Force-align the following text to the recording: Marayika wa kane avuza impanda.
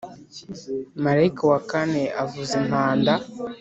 Marayika 1.03 1.43
wa 1.51 1.59
kane 1.71 2.01
avuza 2.23 2.53
impanda. 2.61 3.13